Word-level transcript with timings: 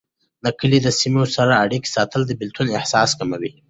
د 0.43 0.45
کلي 0.59 0.79
د 0.83 0.87
سیمو 0.99 1.23
سره 1.35 1.53
اړيکې 1.63 1.89
ساتل، 1.95 2.21
د 2.25 2.31
بیلتون 2.39 2.67
احساس 2.79 3.09
کموي. 3.19 3.51